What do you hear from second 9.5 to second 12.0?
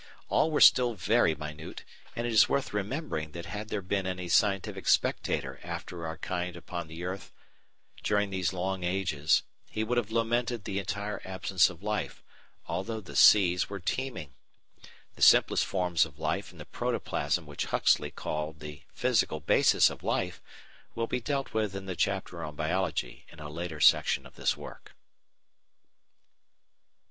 he would have lamented the entire absence of